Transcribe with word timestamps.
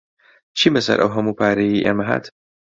چی 0.57 0.67
بەسەر 0.73 0.97
ئەو 1.01 1.13
هەموو 1.15 1.37
پارەیەی 1.39 1.83
ئێمە 1.85 2.05
هات؟ 2.09 2.25